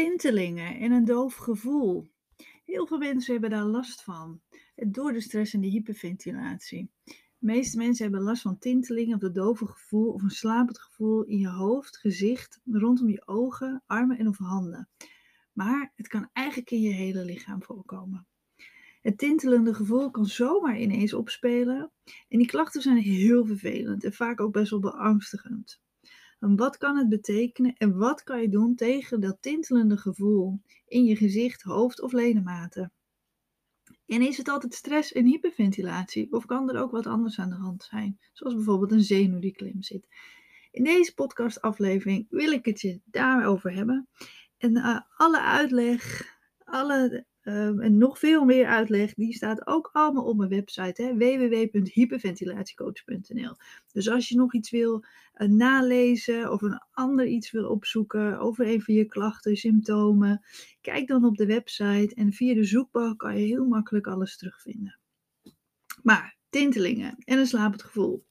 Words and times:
Tintelingen 0.00 0.78
en 0.78 0.92
een 0.92 1.04
doof 1.04 1.34
gevoel. 1.34 2.10
Heel 2.64 2.86
veel 2.86 2.98
mensen 2.98 3.32
hebben 3.32 3.50
daar 3.50 3.64
last 3.64 4.02
van. 4.02 4.40
Door 4.74 5.12
de 5.12 5.20
stress 5.20 5.54
en 5.54 5.60
de 5.60 5.66
hyperventilatie. 5.66 6.90
De 7.04 7.14
meeste 7.38 7.76
mensen 7.76 8.04
hebben 8.04 8.22
last 8.22 8.42
van 8.42 8.58
tintelingen 8.58 9.16
of 9.16 9.22
een 9.22 9.32
dove 9.32 9.66
gevoel 9.66 10.12
of 10.12 10.22
een 10.22 10.30
slapend 10.30 10.78
gevoel 10.80 11.24
in 11.24 11.38
je 11.38 11.48
hoofd, 11.48 11.96
gezicht, 11.96 12.60
rondom 12.64 13.08
je 13.08 13.26
ogen, 13.26 13.82
armen 13.86 14.18
en 14.18 14.28
of 14.28 14.38
handen. 14.38 14.88
Maar 15.52 15.92
het 15.96 16.08
kan 16.08 16.28
eigenlijk 16.32 16.70
in 16.70 16.80
je 16.80 16.92
hele 16.92 17.24
lichaam 17.24 17.62
voorkomen. 17.62 18.26
Het 19.02 19.18
tintelende 19.18 19.74
gevoel 19.74 20.10
kan 20.10 20.26
zomaar 20.26 20.78
ineens 20.78 21.14
opspelen 21.14 21.90
en 22.28 22.38
die 22.38 22.46
klachten 22.46 22.82
zijn 22.82 22.96
heel 22.96 23.46
vervelend 23.46 24.04
en 24.04 24.12
vaak 24.12 24.40
ook 24.40 24.52
best 24.52 24.70
wel 24.70 24.80
beangstigend. 24.80 25.80
En 26.40 26.56
wat 26.56 26.76
kan 26.76 26.96
het 26.96 27.08
betekenen 27.08 27.74
en 27.76 27.96
wat 27.96 28.22
kan 28.22 28.40
je 28.40 28.48
doen 28.48 28.74
tegen 28.74 29.20
dat 29.20 29.36
tintelende 29.40 29.96
gevoel 29.96 30.60
in 30.86 31.04
je 31.04 31.16
gezicht, 31.16 31.62
hoofd 31.62 32.00
of 32.00 32.12
ledematen? 32.12 32.92
En 34.06 34.22
is 34.22 34.36
het 34.36 34.48
altijd 34.48 34.74
stress 34.74 35.12
en 35.12 35.26
hyperventilatie 35.26 36.32
of 36.32 36.46
kan 36.46 36.70
er 36.70 36.80
ook 36.80 36.90
wat 36.90 37.06
anders 37.06 37.38
aan 37.38 37.50
de 37.50 37.56
hand 37.56 37.82
zijn, 37.82 38.20
zoals 38.32 38.54
bijvoorbeeld 38.54 38.92
een 38.92 39.02
zenuw 39.02 39.38
die 39.38 39.52
klem 39.52 39.82
zit? 39.82 40.06
In 40.70 40.84
deze 40.84 41.14
podcastaflevering 41.14 42.26
wil 42.28 42.52
ik 42.52 42.64
het 42.64 42.80
je 42.80 43.00
daarover 43.04 43.72
hebben. 43.72 44.08
En 44.58 44.76
uh, 44.76 45.00
alle 45.16 45.40
uitleg, 45.40 46.24
alle 46.64 47.26
Ehm, 47.40 47.80
en 47.80 47.98
nog 47.98 48.18
veel 48.18 48.44
meer 48.44 48.66
uitleg, 48.66 49.14
die 49.14 49.34
staat 49.34 49.66
ook 49.66 49.90
allemaal 49.92 50.24
op 50.24 50.36
mijn 50.36 50.48
website, 50.48 51.14
www.hyperventilatiecoach.nl. 51.16 53.56
Dus 53.92 54.08
als 54.08 54.28
je 54.28 54.36
nog 54.36 54.54
iets 54.54 54.70
wil 54.70 55.04
uh, 55.36 55.48
nalezen 55.48 56.52
of 56.52 56.62
een 56.62 56.82
ander 56.90 57.26
iets 57.26 57.50
wil 57.50 57.68
opzoeken 57.68 58.38
over 58.38 58.66
een 58.66 58.82
van 58.82 58.94
je 58.94 59.04
klachten, 59.04 59.56
symptomen, 59.56 60.44
kijk 60.80 61.06
dan 61.06 61.24
op 61.24 61.36
de 61.36 61.46
website 61.46 62.14
en 62.14 62.32
via 62.32 62.54
de 62.54 62.64
zoekbalk 62.64 63.18
kan 63.18 63.38
je 63.38 63.46
heel 63.46 63.66
makkelijk 63.66 64.06
alles 64.06 64.36
terugvinden. 64.36 64.98
Maar 66.02 66.38
tintelingen 66.50 67.14
en 67.24 67.38
een 67.38 67.46
slapend 67.46 67.82
gevoel. 67.82 68.26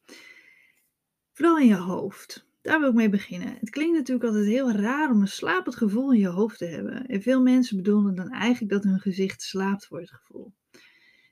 Vooral 1.34 1.58
in 1.58 1.68
je 1.68 1.76
hoofd. 1.76 2.49
Daar 2.70 2.80
wil 2.80 2.90
ik 2.90 2.96
mee 2.96 3.10
beginnen. 3.10 3.58
Het 3.60 3.70
klinkt 3.70 3.98
natuurlijk 3.98 4.26
altijd 4.26 4.46
heel 4.46 4.72
raar 4.72 5.12
om 5.12 5.22
een 5.22 5.28
slapend 5.28 5.76
gevoel 5.76 6.14
in 6.14 6.20
je 6.20 6.28
hoofd 6.28 6.58
te 6.58 6.66
hebben. 6.66 7.06
En 7.06 7.22
veel 7.22 7.42
mensen 7.42 7.78
bedoelen 7.78 8.16
dan 8.16 8.30
eigenlijk 8.30 8.72
dat 8.72 8.84
hun 8.84 9.00
gezicht 9.00 9.42
slaapt 9.42 9.86
voor 9.86 10.00
het 10.00 10.12
gevoel. 10.12 10.54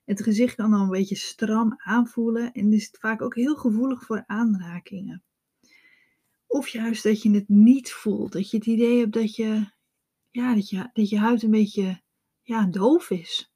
Het 0.06 0.24
gezicht 0.24 0.56
kan 0.56 0.72
dan 0.72 0.82
een 0.82 0.90
beetje 0.90 1.16
stram 1.16 1.74
aanvoelen 1.78 2.52
en 2.52 2.74
is 2.74 2.90
vaak 3.00 3.22
ook 3.22 3.36
heel 3.36 3.56
gevoelig 3.56 4.04
voor 4.04 4.24
aanrakingen. 4.26 5.24
Of 6.48 6.68
juist 6.68 7.04
dat 7.04 7.22
je 7.22 7.32
het 7.32 7.50
niet 7.50 7.92
voelt, 7.92 8.32
dat 8.32 8.50
je 8.50 8.58
het 8.58 8.66
idee 8.66 9.00
hebt 9.00 9.14
dat 9.14 9.36
je, 9.36 9.72
ja, 10.30 10.54
dat 10.56 10.70
je, 10.70 10.90
dat 10.94 11.10
je 11.10 11.18
huid 11.18 11.44
een 11.44 11.52
beetje 11.52 12.02
ja, 12.42 12.66
doof 12.66 13.10
is. 13.10 13.52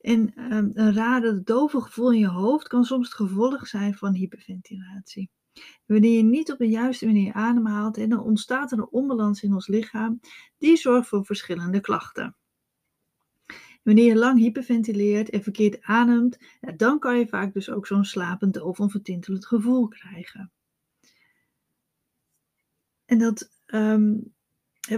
En 0.00 0.52
um, 0.52 0.70
een 0.74 0.94
rare 0.94 1.42
dove 1.42 1.80
gevoel 1.80 2.12
in 2.12 2.18
je 2.18 2.28
hoofd 2.28 2.68
kan 2.68 2.84
soms 2.84 3.06
het 3.06 3.16
gevolg 3.16 3.66
zijn 3.66 3.94
van 3.94 4.14
hyperventilatie. 4.14 5.30
Wanneer 5.86 6.16
je 6.16 6.22
niet 6.22 6.52
op 6.52 6.58
de 6.58 6.68
juiste 6.68 7.06
manier 7.06 7.32
ademhaalt, 7.32 8.10
dan 8.10 8.20
ontstaat 8.20 8.72
er 8.72 8.78
een 8.78 8.90
onbalans 8.90 9.42
in 9.42 9.54
ons 9.54 9.66
lichaam 9.66 10.20
die 10.58 10.76
zorgt 10.76 11.08
voor 11.08 11.24
verschillende 11.24 11.80
klachten. 11.80 12.36
Wanneer 13.82 14.04
je 14.04 14.16
lang 14.16 14.38
hyperventileert 14.38 15.30
en 15.30 15.42
verkeerd 15.42 15.82
ademt, 15.82 16.38
dan 16.76 16.98
kan 16.98 17.18
je 17.18 17.26
vaak 17.26 17.52
dus 17.52 17.70
ook 17.70 17.86
zo'n 17.86 18.04
slapend 18.04 18.60
of 18.60 18.80
onvertintelend 18.80 19.46
gevoel 19.46 19.88
krijgen. 19.88 20.52
En 23.04 23.18
dat 23.18 23.50
um, 23.66 24.34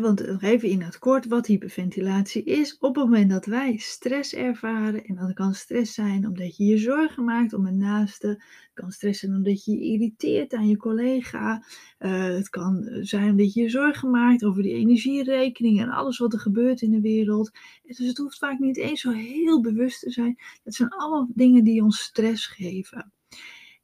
want 0.01 0.27
nog 0.27 0.43
even 0.43 0.69
in 0.69 0.83
het 0.83 0.99
kort 0.99 1.27
wat 1.27 1.47
hyperventilatie 1.47 2.45
is. 2.45 2.79
Op 2.79 2.95
het 2.95 3.05
moment 3.05 3.31
dat 3.31 3.47
wij 3.47 3.77
stress 3.77 4.35
ervaren, 4.35 5.05
en 5.05 5.15
dat 5.15 5.33
kan 5.33 5.55
stress 5.55 5.95
zijn 5.95 6.27
omdat 6.27 6.57
je 6.57 6.65
je 6.65 6.79
zorgen 6.79 7.25
maakt 7.25 7.53
om 7.53 7.67
een 7.67 7.77
naaste, 7.77 8.27
het 8.27 8.71
kan 8.75 8.91
stress 8.91 9.21
zijn 9.21 9.35
omdat 9.35 9.65
je 9.65 9.73
je 9.73 9.81
irriteert 9.81 10.55
aan 10.55 10.69
je 10.69 10.77
collega, 10.77 11.65
uh, 11.99 12.25
het 12.25 12.49
kan 12.49 12.89
zijn 13.01 13.31
omdat 13.31 13.53
je 13.53 13.63
je 13.63 13.69
zorgen 13.69 14.11
maakt 14.11 14.45
over 14.45 14.63
die 14.63 14.75
energierekening 14.75 15.81
en 15.81 15.89
alles 15.89 16.19
wat 16.19 16.33
er 16.33 16.41
gebeurt 16.41 16.83
in 16.83 16.91
de 16.91 17.01
wereld. 17.01 17.51
Dus 17.83 17.99
het 17.99 18.19
hoeft 18.19 18.39
vaak 18.39 18.59
niet 18.59 18.77
eens 18.77 19.01
zo 19.01 19.11
heel 19.11 19.61
bewust 19.61 20.01
te 20.01 20.11
zijn. 20.11 20.39
Dat 20.65 20.75
zijn 20.75 20.89
allemaal 20.89 21.29
dingen 21.35 21.65
die 21.65 21.83
ons 21.83 22.03
stress 22.03 22.47
geven. 22.47 23.13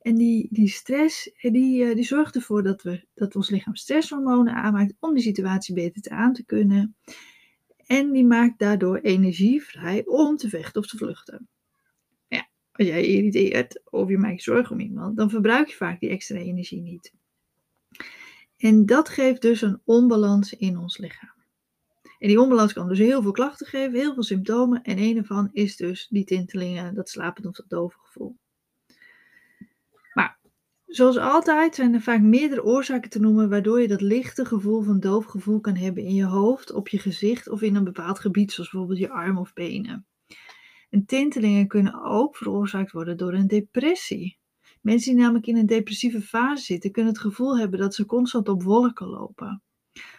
En 0.08 0.14
die, 0.14 0.48
die 0.50 0.68
stress, 0.68 1.32
eh, 1.32 1.52
die, 1.52 1.84
eh, 1.84 1.94
die 1.94 2.04
zorgt 2.04 2.34
ervoor 2.34 2.62
dat, 2.62 2.82
we, 2.82 3.06
dat 3.14 3.36
ons 3.36 3.50
lichaam 3.50 3.74
stresshormonen 3.74 4.54
aanmaakt 4.54 4.94
om 5.00 5.14
die 5.14 5.22
situatie 5.22 5.74
beter 5.74 6.02
te 6.02 6.10
aan 6.10 6.32
te 6.32 6.44
kunnen. 6.44 6.96
En 7.76 8.12
die 8.12 8.24
maakt 8.24 8.58
daardoor 8.58 8.96
energie 8.96 9.62
vrij 9.62 10.06
om 10.06 10.36
te 10.36 10.48
vechten 10.48 10.80
of 10.80 10.86
te 10.86 10.96
vluchten. 10.96 11.48
Ja, 12.28 12.48
als 12.72 12.86
jij 12.86 13.00
je 13.00 13.06
irriteert 13.06 13.80
of 13.84 14.08
je 14.08 14.18
maakt 14.18 14.44
je 14.44 14.50
zorgen 14.50 14.72
om 14.72 14.80
iemand, 14.80 15.16
dan 15.16 15.30
verbruik 15.30 15.68
je 15.68 15.76
vaak 15.76 16.00
die 16.00 16.10
extra 16.10 16.36
energie 16.36 16.80
niet. 16.80 17.12
En 18.56 18.86
dat 18.86 19.08
geeft 19.08 19.42
dus 19.42 19.62
een 19.62 19.80
onbalans 19.84 20.52
in 20.52 20.78
ons 20.78 20.98
lichaam. 20.98 21.36
En 22.18 22.28
die 22.28 22.40
onbalans 22.40 22.72
kan 22.72 22.88
dus 22.88 22.98
heel 22.98 23.22
veel 23.22 23.32
klachten 23.32 23.66
geven, 23.66 23.98
heel 23.98 24.14
veel 24.14 24.22
symptomen. 24.22 24.82
En 24.82 24.98
een 24.98 25.16
ervan 25.16 25.48
is 25.52 25.76
dus 25.76 26.06
die 26.10 26.24
tintelingen, 26.24 26.94
dat 26.94 27.08
slapend 27.08 27.46
of 27.46 27.56
dat 27.56 27.68
dove 27.68 27.98
gevoel. 27.98 28.36
Zoals 30.88 31.16
altijd 31.16 31.74
zijn 31.74 31.94
er 31.94 32.00
vaak 32.00 32.20
meerdere 32.20 32.64
oorzaken 32.64 33.10
te 33.10 33.20
noemen 33.20 33.48
waardoor 33.48 33.80
je 33.80 33.88
dat 33.88 34.00
lichte 34.00 34.44
gevoel 34.44 34.82
van 34.82 35.00
doof 35.00 35.24
gevoel 35.24 35.60
kan 35.60 35.76
hebben 35.76 36.02
in 36.02 36.14
je 36.14 36.24
hoofd, 36.24 36.72
op 36.72 36.88
je 36.88 36.98
gezicht 36.98 37.48
of 37.48 37.62
in 37.62 37.74
een 37.74 37.84
bepaald 37.84 38.18
gebied, 38.18 38.52
zoals 38.52 38.70
bijvoorbeeld 38.70 39.00
je 39.00 39.10
arm 39.10 39.38
of 39.38 39.52
benen. 39.52 40.06
En 40.90 41.04
tintelingen 41.04 41.66
kunnen 41.66 42.02
ook 42.02 42.36
veroorzaakt 42.36 42.92
worden 42.92 43.16
door 43.16 43.32
een 43.32 43.46
depressie. 43.46 44.38
Mensen 44.80 45.12
die 45.12 45.20
namelijk 45.20 45.46
in 45.46 45.56
een 45.56 45.66
depressieve 45.66 46.20
fase 46.20 46.64
zitten, 46.64 46.90
kunnen 46.90 47.12
het 47.12 47.20
gevoel 47.20 47.58
hebben 47.58 47.78
dat 47.78 47.94
ze 47.94 48.06
constant 48.06 48.48
op 48.48 48.62
wolken 48.62 49.06
lopen. 49.06 49.62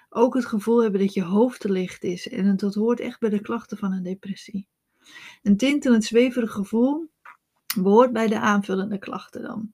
Ook 0.10 0.34
het 0.34 0.46
gevoel 0.46 0.82
hebben 0.82 1.00
dat 1.00 1.14
je 1.14 1.24
hoofd 1.24 1.60
te 1.60 1.72
licht 1.72 2.04
is 2.04 2.28
en 2.28 2.56
dat 2.56 2.76
hoort 2.76 3.00
echt 3.00 3.20
bij 3.20 3.30
de 3.30 3.42
klachten 3.42 3.78
van 3.78 3.92
een 3.92 4.04
depressie. 4.04 4.68
Een 5.44 5.58
tintelend 5.58 6.04
zweverig 6.04 6.52
gevoel 6.52 7.10
behoort 7.78 8.14
bij 8.14 8.28
de 8.28 8.40
aanvullende 8.40 8.98
klachten 8.98 9.42
dan. 9.42 9.74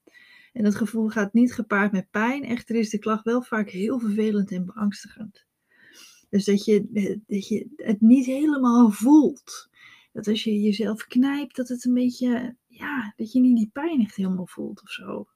En 0.55 0.63
dat 0.63 0.75
gevoel 0.75 1.09
gaat 1.09 1.33
niet 1.33 1.53
gepaard 1.53 1.91
met 1.91 2.09
pijn. 2.09 2.43
Echter 2.43 2.75
is 2.75 2.89
de 2.89 2.99
klacht 2.99 3.23
wel 3.23 3.41
vaak 3.41 3.69
heel 3.69 3.99
vervelend 3.99 4.51
en 4.51 4.65
beangstigend. 4.65 5.45
Dus 6.29 6.45
dat 6.45 6.65
je, 6.65 6.87
dat 7.27 7.47
je 7.47 7.69
het 7.75 8.01
niet 8.01 8.25
helemaal 8.25 8.91
voelt. 8.91 9.69
Dat 10.13 10.27
als 10.27 10.43
je 10.43 10.61
jezelf 10.61 11.05
knijpt, 11.07 11.55
dat 11.55 11.67
het 11.67 11.85
een 11.85 11.93
beetje, 11.93 12.55
ja, 12.67 13.13
dat 13.15 13.31
je 13.31 13.39
niet 13.39 13.57
die 13.57 13.69
pijn 13.73 14.01
echt 14.01 14.15
helemaal 14.15 14.47
voelt 14.47 14.81
of 14.81 14.89
zo. 14.89 15.27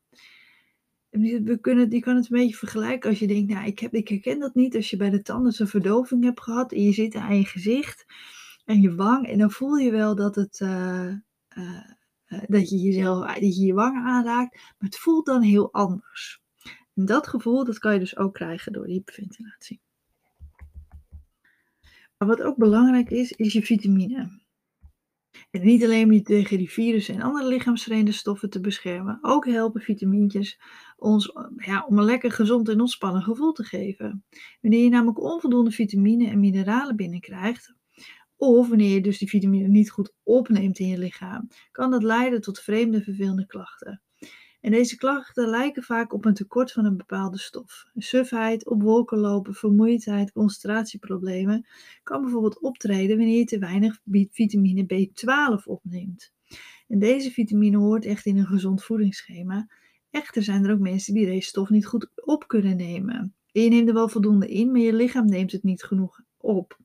We 1.09 1.58
kunnen, 1.62 1.91
je 1.91 2.00
kan 2.00 2.16
het 2.16 2.31
een 2.31 2.38
beetje 2.38 2.56
vergelijken 2.56 3.09
als 3.09 3.19
je 3.19 3.28
denkt, 3.28 3.52
nou, 3.52 3.68
ik, 3.68 3.79
heb, 3.79 3.94
ik 3.94 4.08
herken 4.08 4.40
dat 4.40 4.56
niet 4.56 4.75
als 4.75 4.90
je 4.90 4.97
bij 4.97 5.09
de 5.09 5.22
tanden 5.22 5.53
een 5.58 5.68
verdoving 5.68 6.24
hebt 6.24 6.41
gehad 6.41 6.72
en 6.72 6.84
je 6.84 6.94
zit 6.94 7.16
aan 7.16 7.38
je 7.38 7.46
gezicht 7.46 8.06
en 8.66 8.81
je 8.81 8.96
wang 8.96 9.28
en 9.28 9.38
dan 9.38 9.52
voel 9.52 9.75
je 9.75 9.91
wel 9.91 10.16
dat 10.16 10.35
het, 10.35 10.59
uh, 10.59 11.08
eh, 11.47 11.91
dat 12.47 12.69
je 12.69 12.78
jezelf, 12.78 13.34
dat 13.34 13.56
je 13.57 13.66
je 13.66 13.73
wangen 13.73 14.03
aanraakt, 14.03 14.56
maar 14.56 14.90
het 14.90 14.97
voelt 14.97 15.25
dan 15.25 15.41
heel 15.41 15.73
anders. 15.73 16.41
En 16.95 17.06
dat 17.06 17.28
gevoel, 17.28 17.66
dat 17.66 17.79
kan 17.79 17.94
je 17.94 18.00
dus 18.00 18.17
ook 18.17 18.34
krijgen 18.34 18.73
door 18.73 18.85
hyperventilatie. 18.85 19.81
Maar 22.17 22.28
wat 22.28 22.41
ook 22.41 22.57
belangrijk 22.57 23.09
is, 23.09 23.31
is 23.31 23.53
je 23.53 23.63
vitamine. 23.63 24.40
En 25.51 25.62
niet 25.62 25.84
alleen 25.84 26.06
om 26.06 26.12
je 26.12 26.22
tegen 26.22 26.57
die 26.57 26.72
virussen 26.72 27.16
en 27.16 27.22
andere 27.22 27.47
lichaamsvreemde 27.47 28.12
stoffen 28.12 28.50
te 28.50 28.59
beschermen, 28.59 29.19
ook 29.22 29.46
helpen 29.46 29.81
vitamintjes 29.81 30.59
ons 30.97 31.34
ja, 31.56 31.85
om 31.88 31.97
een 31.97 32.06
lekker 32.06 32.31
gezond 32.31 32.70
en 32.70 32.79
ontspannen 32.79 33.22
gevoel 33.22 33.52
te 33.52 33.64
geven. 33.64 34.25
Wanneer 34.61 34.84
je 34.84 34.90
namelijk 34.90 35.22
onvoldoende 35.22 35.72
vitamine 35.72 36.29
en 36.29 36.40
mineralen 36.40 36.96
binnenkrijgt, 36.96 37.73
of 38.40 38.68
wanneer 38.68 38.94
je 38.94 39.02
dus 39.02 39.18
die 39.18 39.30
vitamine 39.30 39.68
niet 39.68 39.91
goed 39.91 40.14
opneemt 40.24 40.80
in 40.80 40.88
je 40.88 40.97
lichaam, 40.97 41.47
kan 41.72 41.91
dat 41.91 42.03
leiden 42.03 42.41
tot 42.41 42.59
vreemde 42.59 43.02
vervelende 43.02 43.46
klachten. 43.46 44.02
En 44.62 44.72
deze 44.72 44.97
klachten 44.97 45.47
lijken 45.47 45.84
vaak 45.84 46.14
op 46.14 46.26
een 46.26 46.34
tekort 46.34 46.72
van 46.72 46.86
een 46.86 46.97
bepaalde 46.97 47.38
stof. 47.38 47.86
Sufheid, 47.96 48.66
op 48.66 48.82
wolken 48.82 49.18
lopen, 49.18 49.53
vermoeidheid, 49.53 50.32
concentratieproblemen 50.32 51.68
kan 52.03 52.22
bijvoorbeeld 52.22 52.62
optreden 52.62 53.18
wanneer 53.18 53.38
je 53.38 53.46
te 53.46 53.59
weinig 53.59 54.00
vitamine 54.32 54.84
B12 54.84 55.64
opneemt. 55.64 56.34
En 56.88 57.00
deze 57.00 57.32
vitamine 57.32 57.78
hoort 57.78 58.06
echt 58.06 58.26
in 58.26 58.38
een 58.38 58.46
gezond 58.46 58.84
voedingsschema. 58.84 59.68
Echter 60.09 60.44
zijn 60.44 60.66
er 60.66 60.72
ook 60.72 60.80
mensen 60.80 61.14
die 61.14 61.26
deze 61.26 61.47
stof 61.47 61.70
niet 61.70 61.85
goed 61.85 62.12
op 62.16 62.47
kunnen 62.47 62.78
nemen. 62.78 63.35
je 63.52 63.70
neemt 63.70 63.88
er 63.88 63.94
wel 63.94 64.09
voldoende 64.09 64.47
in, 64.47 64.72
maar 64.72 64.82
je 64.82 64.94
lichaam 64.94 65.26
neemt 65.26 65.52
het 65.52 65.64
niet 65.64 65.84
genoeg 65.84 66.22
op. 66.38 66.78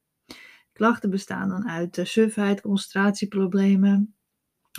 Klachten 0.74 1.10
bestaan 1.10 1.48
dan 1.48 1.68
uit 1.68 2.00
sufheid, 2.02 2.60
concentratieproblemen, 2.60 4.14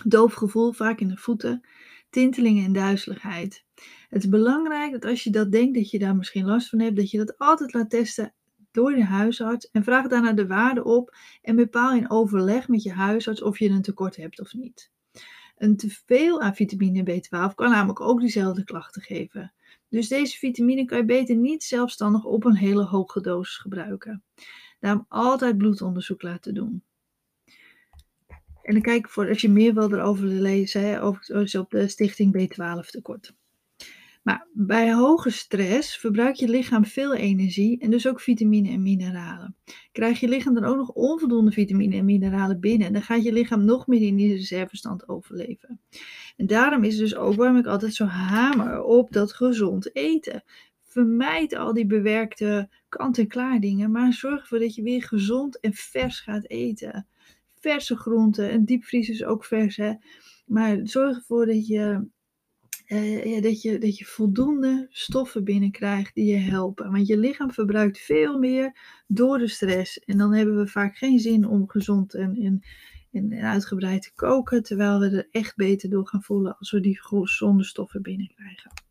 doof 0.04 0.34
gevoel, 0.34 0.72
vaak 0.72 1.00
in 1.00 1.08
de 1.08 1.18
voeten, 1.18 1.68
tintelingen 2.10 2.66
en 2.66 2.74
duizeligheid. 2.74 3.66
Het 4.10 4.24
is 4.24 4.30
belangrijk 4.30 4.92
dat 4.92 5.06
als 5.06 5.24
je 5.24 5.30
dat 5.30 5.52
denkt, 5.52 5.76
dat 5.76 5.90
je 5.90 6.00
daar 6.00 6.16
misschien 6.16 6.46
last 6.46 6.70
van 6.70 6.80
hebt, 6.80 6.96
dat 6.96 7.12
je 7.12 7.18
dat 7.18 7.38
altijd 7.38 7.74
laat 7.74 7.90
testen 7.90 8.34
door 8.72 8.92
de 8.92 9.06
huisarts 9.06 9.70
en 9.72 9.84
vraag 9.84 10.08
daarna 10.08 10.34
de 10.34 10.48
waarde 10.48 10.84
op 10.84 11.16
en 11.42 11.56
bepaal 11.56 11.94
in 11.94 12.10
overleg 12.10 12.68
met 12.68 12.84
je 12.84 12.92
huisarts 12.92 13.42
of 13.42 13.60
je 13.60 13.70
een 13.70 13.82
tekort 13.82 14.16
hebt 14.16 14.40
of 14.40 14.54
niet. 14.54 14.92
Een 15.58 15.78
teveel 15.78 16.42
aan 16.42 16.56
vitamine 16.56 17.04
B12 17.04 17.56
kan 17.56 17.70
namelijk 17.70 18.02
ook 18.02 18.20
diezelfde 18.20 18.64
klachten 18.64 19.02
geven. 19.02 19.54
Dus 19.90 20.08
deze 20.08 20.38
vitamine 20.38 20.86
kan 20.86 20.98
je 20.98 21.06
beter 21.06 21.36
niet 21.36 21.64
zelfstandig 21.64 22.24
op 22.24 22.46
een 22.46 22.56
hele 22.56 22.84
hoge 22.84 23.22
dosis 23.22 23.58
gebruiken. 23.58 24.24
Daarom 24.80 25.06
altijd 25.10 25.58
bloedonderzoek 25.58 26.22
laten 26.22 26.54
doen. 26.54 26.84
En 28.62 28.74
dan 28.74 28.82
kijk 28.82 29.10
voor 29.10 29.30
als 29.30 29.42
je 29.42 29.50
meer 29.50 29.74
wil 29.74 29.94
erover 29.94 30.26
lezen, 30.26 31.02
over, 31.02 31.60
op 31.60 31.70
de 31.70 31.88
Stichting 31.88 32.34
B12 32.38 32.90
tekort. 32.90 33.34
Maar 34.26 34.48
bij 34.54 34.94
hoge 34.94 35.30
stress 35.30 35.98
verbruikt 35.98 36.40
je 36.40 36.48
lichaam 36.48 36.86
veel 36.86 37.16
energie 37.16 37.80
en 37.80 37.90
dus 37.90 38.08
ook 38.08 38.22
vitamine 38.22 38.70
en 38.70 38.82
mineralen. 38.82 39.56
Krijg 39.92 40.20
je 40.20 40.28
lichaam 40.28 40.54
dan 40.54 40.64
ook 40.64 40.76
nog 40.76 40.90
onvoldoende 40.90 41.52
vitamine 41.52 41.96
en 41.96 42.06
mineralen 42.06 42.60
binnen, 42.60 42.94
dan 42.94 43.02
gaat 43.02 43.24
je 43.24 43.34
lichaam 43.34 43.66
nog 43.66 43.88
meer 43.88 44.02
in 44.02 44.16
die 44.16 44.34
reservestand 44.34 45.10
overleven. 45.10 45.80
En 46.38 46.48
daarom 46.48 46.84
is 46.84 46.98
dus 46.98 47.16
ook 47.16 47.36
waarom 47.36 47.58
ik 47.58 47.66
altijd 47.66 47.94
zo 47.94 48.06
hamer 48.06 48.84
op 48.84 49.12
dat 49.12 49.34
gezond 49.34 49.96
eten. 49.96 50.44
Vermijd 50.96 51.56
al 51.56 51.74
die 51.74 51.86
bewerkte 51.86 52.70
kant-en-klaar 52.90 53.60
dingen, 53.60 53.92
maar 53.92 54.14
zorg 54.14 54.42
ervoor 54.42 54.60
dat 54.60 54.76
je 54.76 54.82
weer 54.82 55.04
gezond 55.04 55.60
en 55.60 55.74
vers 55.74 56.20
gaat 56.20 56.50
eten. 56.50 57.08
Verse 57.60 57.96
groenten 57.96 58.50
en 58.50 58.66
diepvries 58.66 59.10
is 59.10 59.24
ook 59.24 59.46
vers, 59.46 59.76
hè. 59.76 59.94
Maar 60.46 60.80
zorg 60.84 61.18
ervoor 61.18 61.46
dat 61.46 61.68
je 61.68 62.08
uh, 62.88 63.26
ja, 63.26 63.42
dat, 63.42 63.62
je, 63.62 63.78
dat 63.78 63.98
je 63.98 64.06
voldoende 64.06 64.88
stoffen 64.90 65.44
binnenkrijgt 65.44 66.16
die 66.16 66.26
je 66.26 66.38
helpen. 66.38 66.92
Want 66.92 67.08
je 67.08 67.18
lichaam 67.18 67.52
verbruikt 67.52 68.00
veel 68.00 68.40
meer 68.40 68.78
door 69.08 69.38
de 69.38 69.48
stress. 69.48 70.00
En 70.00 70.18
dan 70.18 70.34
hebben 70.34 70.58
we 70.58 70.68
vaak 70.68 70.98
geen 70.98 71.20
zin 71.20 71.48
om 71.48 71.70
gezond 71.70 72.14
en, 72.14 72.36
en, 72.36 72.62
en 73.12 73.34
uitgebreid 73.34 74.02
te 74.02 74.14
koken. 74.14 74.64
Terwijl 74.64 75.00
we 75.00 75.10
er 75.10 75.28
echt 75.32 75.56
beter 75.56 75.90
door 75.90 76.08
gaan 76.08 76.24
voelen 76.24 76.58
als 76.58 76.72
we 76.72 76.80
die 76.80 77.02
gezonde 77.02 77.64
stoffen 77.64 78.02
binnenkrijgen. 78.02 78.85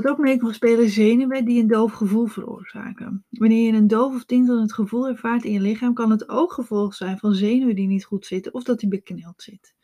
Wat 0.00 0.12
ook 0.12 0.18
mee 0.18 0.36
kan 0.36 0.54
spelen 0.54 0.88
zenuwen 0.88 1.44
die 1.44 1.60
een 1.60 1.66
doof 1.66 1.92
gevoel 1.92 2.26
veroorzaken. 2.26 3.24
Wanneer 3.30 3.72
je 3.72 3.78
een 3.78 3.86
doof 3.86 4.14
of 4.14 4.24
tintelend 4.24 4.72
gevoel 4.72 5.08
ervaart 5.08 5.44
in 5.44 5.52
je 5.52 5.60
lichaam, 5.60 5.94
kan 5.94 6.10
het 6.10 6.28
ook 6.28 6.52
gevolg 6.52 6.94
zijn 6.94 7.18
van 7.18 7.34
zenuwen 7.34 7.74
die 7.74 7.86
niet 7.86 8.04
goed 8.04 8.26
zitten 8.26 8.54
of 8.54 8.62
dat 8.62 8.80
die 8.80 8.88
bekneld 8.88 9.42
zit. 9.42 9.74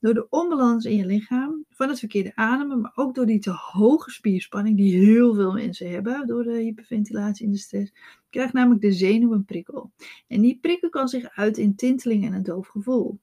Door 0.00 0.14
de 0.14 0.26
onbalans 0.28 0.84
in 0.84 0.96
je 0.96 1.06
lichaam, 1.06 1.64
van 1.70 1.88
het 1.88 1.98
verkeerde 1.98 2.32
ademen, 2.34 2.80
maar 2.80 2.92
ook 2.94 3.14
door 3.14 3.26
die 3.26 3.38
te 3.38 3.50
hoge 3.50 4.10
spierspanning 4.10 4.76
die 4.76 4.98
heel 4.98 5.34
veel 5.34 5.52
mensen 5.52 5.90
hebben 5.90 6.26
door 6.26 6.42
de 6.42 6.56
hyperventilatie 6.56 7.46
en 7.46 7.52
de 7.52 7.58
stress, 7.58 7.92
krijgt 8.30 8.52
namelijk 8.52 8.82
de 8.82 8.92
zenuw 8.92 9.32
een 9.32 9.44
prikkel. 9.44 9.92
En 10.26 10.40
die 10.40 10.58
prikkel 10.60 10.88
kan 10.88 11.08
zich 11.08 11.28
uit 11.28 11.58
in 11.58 11.76
tinteling 11.76 12.26
en 12.26 12.32
een 12.32 12.42
doof 12.42 12.68
gevoel. 12.68 13.18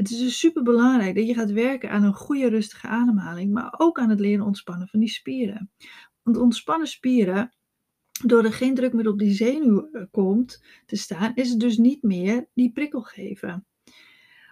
Het 0.00 0.10
is 0.10 0.18
dus 0.18 0.38
super 0.38 0.62
belangrijk 0.62 1.14
dat 1.14 1.26
je 1.26 1.34
gaat 1.34 1.50
werken 1.50 1.90
aan 1.90 2.02
een 2.02 2.14
goede 2.14 2.48
rustige 2.48 2.86
ademhaling, 2.86 3.52
maar 3.52 3.74
ook 3.76 3.98
aan 3.98 4.10
het 4.10 4.20
leren 4.20 4.44
ontspannen 4.44 4.88
van 4.88 5.00
die 5.00 5.08
spieren. 5.08 5.70
Want 6.22 6.36
ontspannen 6.36 6.88
spieren, 6.88 7.54
doordat 8.24 8.50
er 8.50 8.56
geen 8.56 8.74
druk 8.74 8.92
meer 8.92 9.08
op 9.08 9.18
die 9.18 9.32
zenuw 9.32 9.88
eh, 9.92 10.02
komt 10.10 10.62
te 10.86 10.96
staan, 10.96 11.32
is 11.34 11.50
het 11.50 11.60
dus 11.60 11.76
niet 11.76 12.02
meer 12.02 12.48
die 12.54 12.72
prikkel 12.72 13.00
geven. 13.00 13.66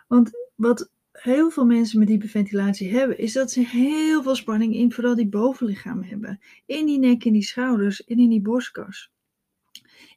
Want 0.09 0.31
wat 0.55 0.91
heel 1.13 1.51
veel 1.51 1.67
mensen 1.67 1.99
met 1.99 2.09
hyperventilatie 2.09 2.91
hebben, 2.91 3.19
is 3.19 3.33
dat 3.33 3.51
ze 3.51 3.61
heel 3.61 4.23
veel 4.23 4.37
spanning 4.37 4.75
in 4.75 4.93
vooral 4.93 5.15
die 5.15 5.29
bovenlichaam 5.29 6.03
hebben. 6.03 6.41
In 6.67 6.87
die 6.87 6.99
nek, 6.99 7.25
in 7.25 7.33
die 7.33 7.43
schouders 7.43 8.05
en 8.05 8.19
in 8.19 8.29
die 8.29 8.43
borstkas. 8.43 9.11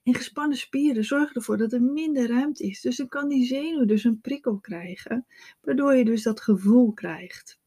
En 0.04 0.16
gespannen 0.16 0.58
spieren 0.58 1.04
zorgen 1.04 1.36
ervoor 1.36 1.58
dat 1.58 1.74
er 1.74 1.82
minder 1.82 2.28
ruimte 2.28 2.64
is. 2.64 2.82
Dus 2.82 2.98
dan 2.98 3.08
kan 3.08 3.30
die 3.30 3.46
zenuw 3.46 3.86
dus 3.86 4.04
een 4.04 4.22
prikkel 4.22 4.60
krijgen, 4.60 5.26
waardoor 5.62 5.96
je 5.96 6.06
dus 6.06 6.24
dat 6.24 6.42
gevoel 6.42 6.94
krijgt. 6.94 7.60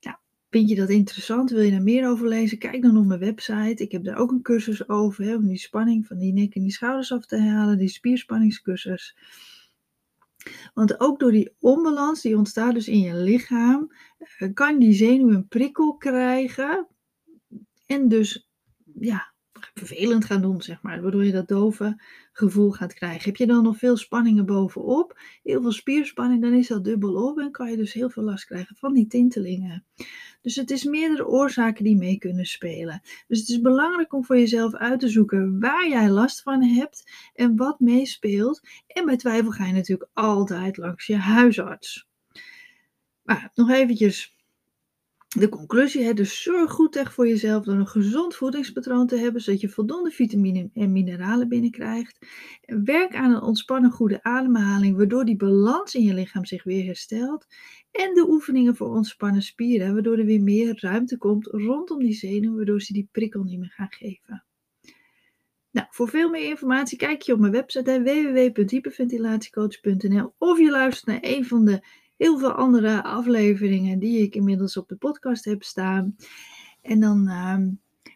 Nou, 0.00 0.16
vind 0.50 0.68
je 0.68 0.74
dat 0.74 0.88
interessant? 0.88 1.50
Wil 1.50 1.62
je 1.62 1.70
daar 1.70 1.82
meer 1.82 2.08
over 2.08 2.28
lezen? 2.28 2.58
Kijk 2.58 2.82
dan 2.82 2.96
op 2.96 3.06
mijn 3.06 3.20
website. 3.20 3.82
Ik 3.82 3.92
heb 3.92 4.04
daar 4.04 4.16
ook 4.16 4.30
een 4.30 4.42
cursus 4.42 4.88
over, 4.88 5.24
hè, 5.24 5.34
om 5.34 5.46
die 5.46 5.58
spanning 5.58 6.06
van 6.06 6.18
die 6.18 6.32
nek 6.32 6.54
en 6.54 6.62
die 6.62 6.72
schouders 6.72 7.12
af 7.12 7.26
te 7.26 7.40
halen, 7.40 7.78
die 7.78 7.88
spierspanningscursus. 7.88 9.16
Want 10.74 11.00
ook 11.00 11.20
door 11.20 11.32
die 11.32 11.54
onbalans 11.60 12.20
die 12.20 12.36
ontstaat 12.36 12.74
dus 12.74 12.88
in 12.88 13.00
je 13.00 13.14
lichaam, 13.14 13.92
eh, 14.18 14.48
kan 14.54 14.78
die 14.78 14.92
zenuw 14.92 15.30
een 15.30 15.48
prikkel 15.48 15.96
krijgen. 15.96 16.86
En 17.86 18.08
dus 18.08 18.48
ja, 19.00 19.32
vervelend 19.74 20.24
gaan 20.24 20.42
doen, 20.42 20.62
zeg 20.62 20.82
maar. 20.82 21.02
Waardoor 21.02 21.24
je 21.24 21.32
dat 21.32 21.48
dove 21.48 22.02
gevoel 22.32 22.70
gaat 22.70 22.94
krijgen. 22.94 23.24
Heb 23.24 23.36
je 23.36 23.46
dan 23.46 23.62
nog 23.62 23.76
veel 23.76 23.96
spanningen 23.96 24.46
bovenop, 24.46 25.20
heel 25.42 25.62
veel 25.62 25.72
spierspanning, 25.72 26.42
dan 26.42 26.52
is 26.52 26.68
dat 26.68 26.84
dubbel 26.84 27.28
op 27.28 27.38
en 27.38 27.50
kan 27.50 27.70
je 27.70 27.76
dus 27.76 27.92
heel 27.92 28.10
veel 28.10 28.22
last 28.22 28.44
krijgen 28.44 28.76
van 28.76 28.94
die 28.94 29.06
tintelingen. 29.06 29.84
Dus 30.40 30.56
het 30.56 30.70
is 30.70 30.84
meerdere 30.84 31.26
oorzaken 31.26 31.84
die 31.84 31.96
mee 31.96 32.18
kunnen 32.18 32.46
spelen. 32.46 33.00
Dus 33.26 33.38
het 33.38 33.48
is 33.48 33.60
belangrijk 33.60 34.12
om 34.12 34.24
voor 34.24 34.38
jezelf 34.38 34.74
uit 34.74 35.00
te 35.00 35.08
zoeken 35.08 35.60
waar 35.60 35.88
jij 35.88 36.10
last 36.10 36.42
van 36.42 36.62
hebt 36.62 37.12
en 37.34 37.56
wat 37.56 37.80
meespeelt. 37.80 38.60
En 38.86 39.06
bij 39.06 39.16
twijfel 39.16 39.50
ga 39.50 39.66
je 39.66 39.72
natuurlijk 39.72 40.10
altijd 40.12 40.76
langs 40.76 41.06
je 41.06 41.16
huisarts. 41.16 42.08
Maar 43.22 43.50
nog 43.54 43.70
eventjes 43.70 44.36
de 45.28 45.48
conclusie, 45.48 46.04
hè, 46.04 46.14
dus 46.14 46.42
zorg 46.42 46.70
goed 46.70 46.96
echt 46.96 47.12
voor 47.12 47.28
jezelf 47.28 47.64
door 47.64 47.74
een 47.74 47.86
gezond 47.86 48.34
voedingspatroon 48.34 49.06
te 49.06 49.16
hebben, 49.16 49.42
zodat 49.42 49.60
je 49.60 49.68
voldoende 49.68 50.10
vitamine 50.10 50.70
en 50.74 50.92
mineralen 50.92 51.48
binnenkrijgt. 51.48 52.26
Werk 52.66 53.14
aan 53.14 53.34
een 53.34 53.42
ontspannen 53.42 53.90
goede 53.90 54.22
ademhaling, 54.22 54.96
waardoor 54.96 55.24
die 55.24 55.36
balans 55.36 55.94
in 55.94 56.02
je 56.02 56.14
lichaam 56.14 56.44
zich 56.44 56.64
weer 56.64 56.84
herstelt. 56.84 57.46
En 57.90 58.14
de 58.14 58.28
oefeningen 58.28 58.76
voor 58.76 58.88
ontspannen 58.88 59.42
spieren, 59.42 59.92
waardoor 59.92 60.18
er 60.18 60.24
weer 60.24 60.42
meer 60.42 60.78
ruimte 60.80 61.16
komt 61.16 61.46
rondom 61.46 61.98
die 61.98 62.14
zenuwen, 62.14 62.56
waardoor 62.56 62.80
ze 62.80 62.92
die 62.92 63.08
prikkel 63.12 63.42
niet 63.42 63.58
meer 63.58 63.72
gaan 63.72 63.92
geven. 63.92 64.44
Nou, 65.70 65.86
voor 65.90 66.08
veel 66.08 66.30
meer 66.30 66.48
informatie 66.48 66.98
kijk 66.98 67.22
je 67.22 67.32
op 67.32 67.38
mijn 67.38 67.52
website 67.52 68.02
www.hyperventilatiecoach.nl 68.02 70.34
of 70.38 70.58
je 70.58 70.70
luistert 70.70 71.06
naar 71.06 71.18
een 71.20 71.44
van 71.44 71.64
de 71.64 71.80
heel 72.18 72.38
veel 72.38 72.52
andere 72.52 73.02
afleveringen 73.02 73.98
die 73.98 74.22
ik 74.22 74.34
inmiddels 74.34 74.76
op 74.76 74.88
de 74.88 74.96
podcast 74.96 75.44
heb 75.44 75.62
staan. 75.62 76.16
En 76.82 77.00
dan 77.00 77.28
uh, 77.28 77.58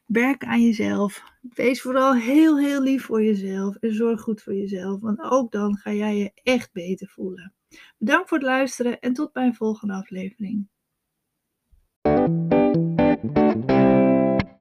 werk 0.07 0.45
aan 0.45 0.63
jezelf. 0.63 1.23
Wees 1.55 1.83
vooral 1.83 2.15
heel, 2.15 2.59
heel 2.59 2.83
lief 2.83 3.05
voor 3.05 3.23
jezelf 3.23 3.77
en 3.77 3.95
zorg 3.95 4.21
goed 4.21 4.43
voor 4.43 4.55
jezelf, 4.55 5.01
want 5.01 5.21
ook 5.21 5.53
dan 5.53 5.77
ga 5.77 5.93
jij 5.93 6.17
je 6.17 6.31
echt 6.43 6.73
beter 6.73 7.09
voelen. 7.09 7.55
Bedankt 7.99 8.29
voor 8.29 8.39
het 8.39 8.47
luisteren 8.47 9.01
en 9.01 9.13
tot 9.13 9.33
bij 9.33 9.47
een 9.47 9.55
volgende 9.55 9.95
aflevering. 9.95 10.69